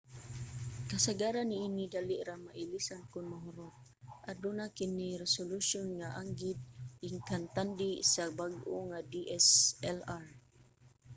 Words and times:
kasagaran 0.89 1.47
niini 1.49 1.83
dali 1.93 2.15
ra 2.27 2.35
mailisan 2.45 3.01
kon 3.11 3.25
mahurot 3.33 3.73
aduna 4.31 4.65
kini 4.77 5.07
resolution 5.23 5.85
nga 5.99 6.09
anggid 6.21 6.57
ikantandi 7.17 7.91
sa 8.13 8.23
mga 8.25 8.35
bag-o 8.39 8.77
nga 8.89 8.99
dslr 9.11 10.25